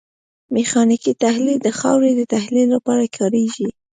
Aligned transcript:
میخانیکي 0.53 1.13
تحلیل 1.23 1.57
د 1.63 1.69
خاورې 1.79 2.11
د 2.15 2.21
تحلیل 2.33 2.67
لپاره 2.75 3.13
کاریږي 3.17 3.67